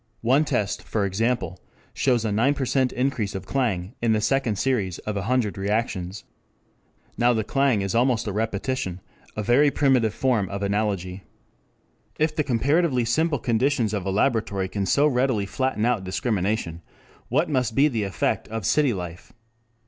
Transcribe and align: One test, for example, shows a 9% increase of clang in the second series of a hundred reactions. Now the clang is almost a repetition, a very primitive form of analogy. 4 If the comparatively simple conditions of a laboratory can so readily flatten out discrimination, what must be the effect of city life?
One 0.21 0.45
test, 0.45 0.81
for 0.81 1.05
example, 1.05 1.59
shows 1.93 2.25
a 2.25 2.31
9% 2.31 2.91
increase 2.93 3.35
of 3.35 3.45
clang 3.45 3.93
in 4.01 4.13
the 4.13 4.19
second 4.19 4.55
series 4.57 4.97
of 4.97 5.15
a 5.15 5.21
hundred 5.21 5.59
reactions. 5.59 6.23
Now 7.19 7.33
the 7.33 7.43
clang 7.43 7.83
is 7.83 7.93
almost 7.93 8.25
a 8.25 8.31
repetition, 8.33 8.99
a 9.35 9.43
very 9.43 9.69
primitive 9.69 10.15
form 10.15 10.49
of 10.49 10.63
analogy. 10.63 11.17
4 12.17 12.17
If 12.17 12.35
the 12.35 12.43
comparatively 12.43 13.05
simple 13.05 13.37
conditions 13.37 13.93
of 13.93 14.03
a 14.07 14.11
laboratory 14.11 14.67
can 14.69 14.87
so 14.87 15.05
readily 15.05 15.45
flatten 15.45 15.85
out 15.85 16.03
discrimination, 16.03 16.81
what 17.29 17.47
must 17.47 17.75
be 17.75 17.87
the 17.87 18.01
effect 18.01 18.47
of 18.47 18.65
city 18.65 18.93
life? 18.95 19.31